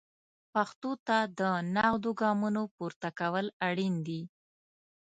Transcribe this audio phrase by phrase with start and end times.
[0.53, 1.41] پښتو ته د
[1.75, 4.21] نغدو ګامونو پورته کول اړین دي.